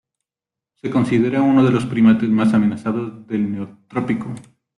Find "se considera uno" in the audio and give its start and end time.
0.81-1.63